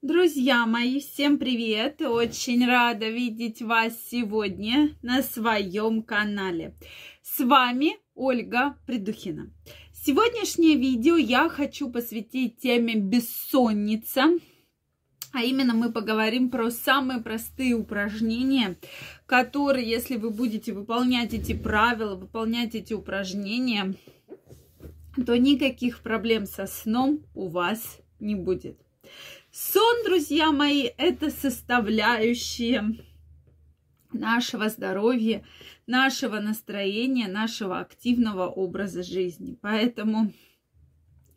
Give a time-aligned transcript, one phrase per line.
[0.00, 2.00] Друзья мои, всем привет!
[2.02, 6.76] Очень рада видеть вас сегодня на своем канале.
[7.20, 9.52] С вами Ольга Придухина.
[9.92, 14.38] Сегодняшнее видео я хочу посвятить теме бессонница.
[15.32, 18.76] А именно мы поговорим про самые простые упражнения,
[19.26, 23.96] которые, если вы будете выполнять эти правила, выполнять эти упражнения,
[25.26, 28.78] то никаких проблем со сном у вас не будет.
[29.50, 32.84] Сон, друзья мои, это составляющая
[34.12, 35.42] нашего здоровья,
[35.86, 39.58] нашего настроения, нашего активного образа жизни.
[39.62, 40.32] Поэтому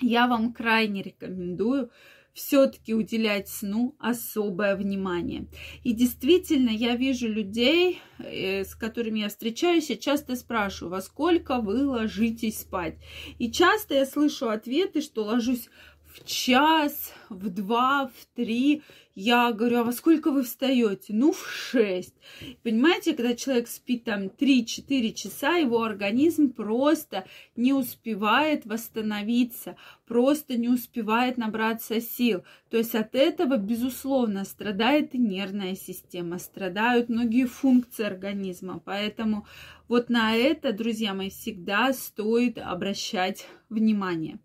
[0.00, 1.90] я вам крайне рекомендую
[2.32, 5.48] все-таки уделять сну особое внимание.
[5.82, 11.60] И действительно, я вижу людей, э, с которыми я встречаюсь, я часто спрашиваю, во сколько
[11.60, 12.98] вы ложитесь спать?
[13.38, 15.70] И часто я слышу ответы, что ложусь
[16.16, 18.82] в час, в два, в три.
[19.14, 21.14] Я говорю, а во сколько вы встаете?
[21.14, 22.14] Ну, в шесть.
[22.62, 30.68] Понимаете, когда человек спит там 3-4 часа, его организм просто не успевает восстановиться, просто не
[30.68, 32.44] успевает набраться сил.
[32.68, 38.82] То есть от этого, безусловно, страдает и нервная система, страдают многие функции организма.
[38.84, 39.46] Поэтому
[39.88, 44.38] вот на это, друзья мои, всегда стоит обращать внимание.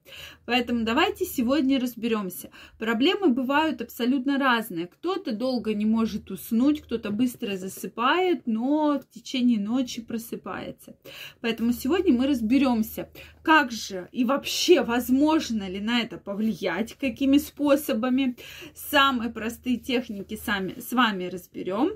[0.46, 2.52] Поэтому давайте сегодня разберемся.
[2.82, 4.88] Проблемы бывают абсолютно разные.
[4.88, 10.96] Кто-то долго не может уснуть, кто-то быстро засыпает, но в течение ночи просыпается.
[11.42, 13.08] Поэтому сегодня мы разберемся,
[13.44, 18.36] как же и вообще возможно ли на это повлиять, какими способами.
[18.74, 21.92] Самые простые техники сами с вами разберем.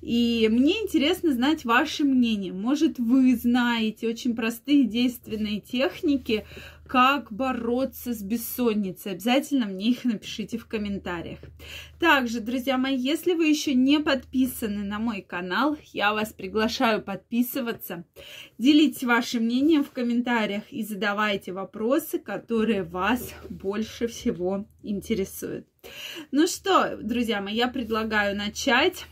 [0.00, 2.52] И мне интересно знать ваше мнение.
[2.52, 6.46] Может, вы знаете очень простые действенные техники,
[6.88, 9.12] как бороться с бессонницей.
[9.12, 11.38] Обязательно мне их напишите в комментариях.
[12.00, 18.04] Также, друзья мои, если вы еще не подписаны на мой канал, я вас приглашаю подписываться.
[18.56, 25.66] Делитесь вашим мнением в комментариях и задавайте вопросы, которые вас больше всего интересуют.
[26.30, 29.04] Ну что, друзья мои, я предлагаю начать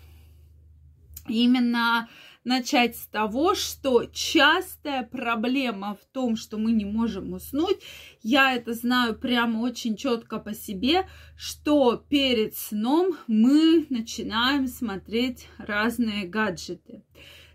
[1.28, 2.08] именно
[2.46, 7.78] начать с того, что частая проблема в том, что мы не можем уснуть,
[8.22, 11.06] я это знаю прямо очень четко по себе,
[11.36, 17.02] что перед сном мы начинаем смотреть разные гаджеты.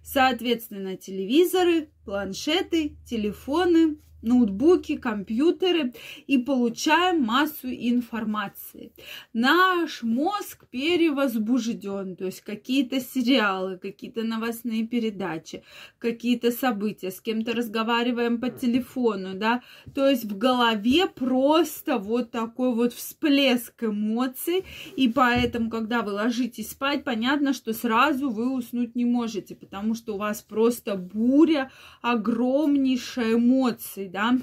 [0.03, 5.93] Соответственно, телевизоры, планшеты, телефоны, ноутбуки, компьютеры
[6.27, 8.91] и получаем массу информации.
[9.33, 15.63] Наш мозг перевозбужден, то есть какие-то сериалы, какие-то новостные передачи,
[15.97, 19.61] какие-то события, с кем-то разговариваем по телефону, да,
[19.93, 26.71] то есть в голове просто вот такой вот всплеск эмоций, и поэтому, когда вы ложитесь
[26.71, 33.35] спать, понятно, что сразу вы уснуть не можете, потому что у вас просто буря огромнейшая
[33.35, 34.37] эмоций, да,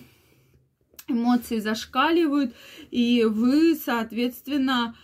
[1.08, 2.54] эмоции зашкаливают,
[2.90, 4.94] и вы, соответственно,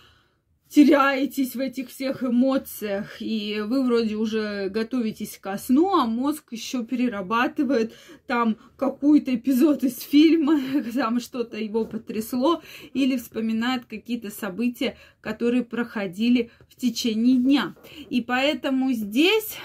[0.69, 6.83] теряетесь в этих всех эмоциях, и вы вроде уже готовитесь ко сну, а мозг еще
[6.83, 7.93] перерабатывает
[8.27, 10.59] там какой-то эпизод из фильма,
[10.93, 12.61] там что-то его потрясло,
[12.93, 17.75] или вспоминает какие-то события, которые проходили в течение дня.
[18.09, 19.57] И поэтому здесь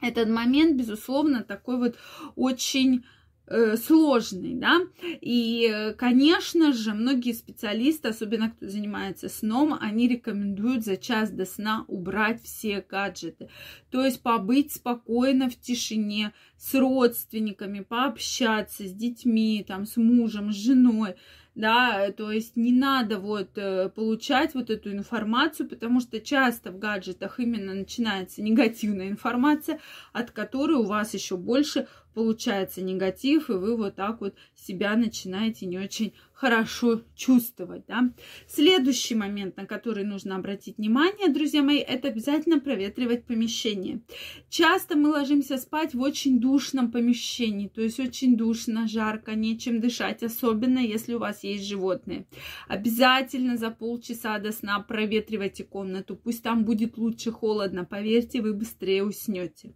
[0.00, 1.96] этот момент, безусловно, такой вот
[2.36, 3.04] очень
[3.50, 10.98] Э, сложный, да, и, конечно же, многие специалисты, особенно кто занимается сном, они рекомендуют за
[10.98, 13.48] час до сна убрать все гаджеты,
[13.90, 20.56] то есть побыть спокойно в тишине с родственниками, пообщаться с детьми, там, с мужем, с
[20.56, 21.14] женой,
[21.58, 26.78] да, то есть не надо вот э, получать вот эту информацию, потому что часто в
[26.78, 29.80] гаджетах именно начинается негативная информация,
[30.12, 35.66] от которой у вас еще больше получается негатив, и вы вот так вот себя начинаете
[35.66, 37.82] не очень хорошо чувствовать.
[37.88, 38.12] Да?
[38.46, 44.02] Следующий момент, на который нужно обратить внимание, друзья мои, это обязательно проветривать помещение.
[44.48, 50.22] Часто мы ложимся спать в очень душном помещении, то есть очень душно, жарко, нечем дышать,
[50.22, 52.26] особенно если у вас есть животные.
[52.68, 59.02] Обязательно за полчаса до сна проветривайте комнату, пусть там будет лучше холодно, поверьте, вы быстрее
[59.02, 59.72] уснете.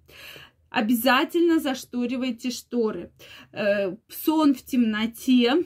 [0.70, 3.11] Обязательно зашторивайте шторы.
[3.53, 5.65] Э, сон в темноте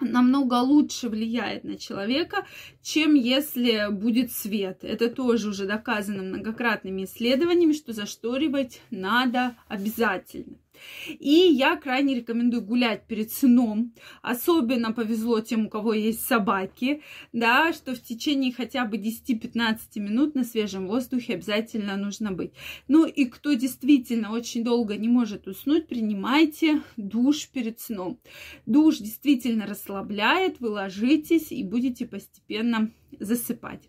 [0.00, 2.46] намного лучше влияет на человека,
[2.82, 4.80] чем если будет свет.
[4.82, 10.56] Это тоже уже доказано многократными исследованиями, что зашторивать надо обязательно.
[11.08, 13.92] И я крайне рекомендую гулять перед сном.
[14.22, 17.02] Особенно повезло тем, у кого есть собаки,
[17.32, 22.52] да, что в течение хотя бы 10-15 минут на свежем воздухе обязательно нужно быть.
[22.88, 28.18] Ну и кто действительно очень долго не может уснуть, принимайте душ перед сном.
[28.66, 32.90] Душ действительно расслабляет, вы ложитесь и будете постепенно
[33.20, 33.82] засыпать.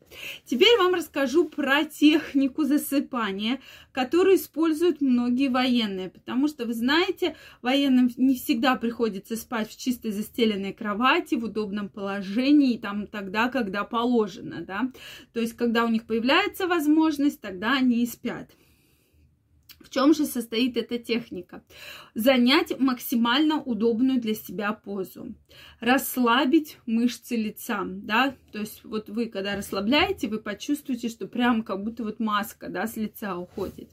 [0.46, 3.60] Теперь вам расскажу про технику засыпания,
[3.92, 10.12] которую используют многие военные, потому что, вы знаете, военным не всегда приходится спать в чистой
[10.12, 14.92] застеленной кровати, в удобном положении, там тогда, когда положено, да.
[15.34, 18.52] То есть, когда у них появляется возможность, тогда они и спят.
[19.88, 21.64] В чем же состоит эта техника?
[22.14, 25.34] Занять максимально удобную для себя позу.
[25.80, 31.84] Расслабить мышцы лица, да, то есть вот вы, когда расслабляете, вы почувствуете, что прям как
[31.84, 33.90] будто вот маска, да, с лица уходит.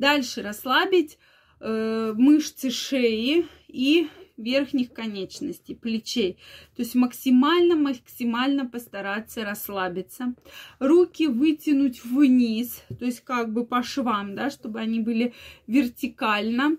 [0.00, 1.18] Дальше расслабить
[1.60, 4.08] э, мышцы шеи и
[4.38, 6.38] верхних конечностей, плечей.
[6.74, 10.34] То есть максимально-максимально постараться расслабиться.
[10.78, 15.34] Руки вытянуть вниз, то есть как бы по швам, да, чтобы они были
[15.66, 16.78] вертикально.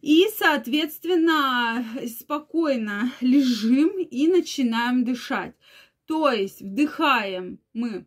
[0.00, 5.54] И, соответственно, спокойно лежим и начинаем дышать.
[6.06, 8.06] То есть вдыхаем мы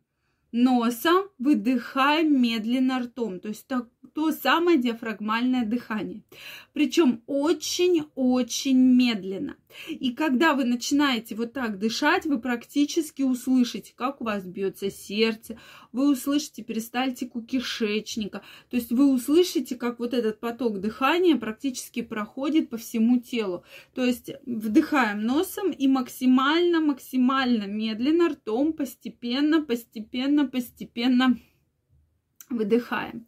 [0.52, 3.40] носом, выдыхаем медленно ртом.
[3.40, 6.24] То есть так, то самое диафрагмальное дыхание.
[6.72, 9.58] Причем очень-очень медленно.
[9.90, 15.60] И когда вы начинаете вот так дышать, вы практически услышите, как у вас бьется сердце,
[15.92, 18.42] вы услышите перистальтику кишечника.
[18.70, 23.66] То есть вы услышите, как вот этот поток дыхания практически проходит по всему телу.
[23.94, 31.38] То есть вдыхаем носом и максимально-максимально медленно ртом постепенно, постепенно, постепенно
[32.50, 33.26] выдыхаем.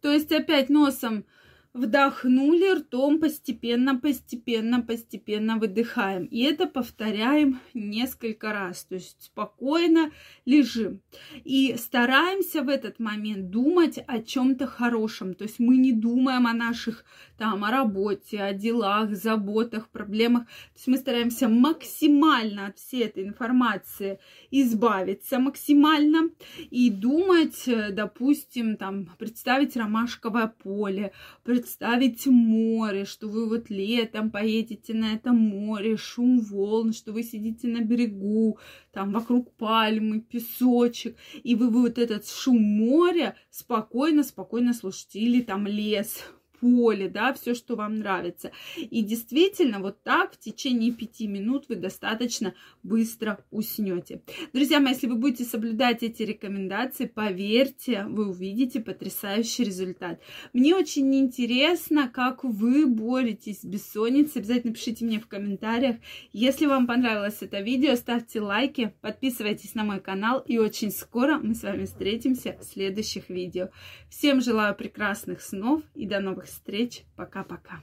[0.00, 1.24] То есть опять носом
[1.72, 6.24] Вдохнули ртом постепенно, постепенно, постепенно выдыхаем.
[6.24, 8.82] И это повторяем несколько раз.
[8.84, 10.10] То есть спокойно
[10.46, 11.00] лежим.
[11.44, 15.34] И стараемся в этот момент думать о чем-то хорошем.
[15.34, 17.04] То есть мы не думаем о наших
[17.40, 20.44] там, о работе, о делах, заботах, проблемах.
[20.44, 24.18] То есть мы стараемся максимально от всей этой информации
[24.50, 26.28] избавиться максимально
[26.70, 35.14] и думать, допустим, там, представить ромашковое поле, представить море, что вы вот летом поедете на
[35.14, 38.58] это море, шум волн, что вы сидите на берегу,
[38.92, 45.66] там вокруг пальмы, песочек, и вы, вы вот этот шум моря спокойно-спокойно слушаете, или там
[45.66, 46.22] лес,
[46.60, 48.52] поле, да, все, что вам нравится.
[48.76, 54.22] И действительно, вот так в течение пяти минут вы достаточно быстро уснете.
[54.52, 60.20] Друзья мои, если вы будете соблюдать эти рекомендации, поверьте, вы увидите потрясающий результат.
[60.52, 64.40] Мне очень интересно, как вы боретесь с бессонницей.
[64.40, 65.96] Обязательно пишите мне в комментариях.
[66.32, 70.40] Если вам понравилось это видео, ставьте лайки, подписывайтесь на мой канал.
[70.46, 73.70] И очень скоро мы с вами встретимся в следующих видео.
[74.08, 77.04] Всем желаю прекрасных снов и до новых встреч.
[77.16, 77.80] Пока-пока.